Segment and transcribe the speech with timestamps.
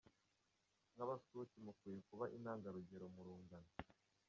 [0.93, 3.69] Nk’abaskuti mukwiye kuba intangarugero mu rungano”.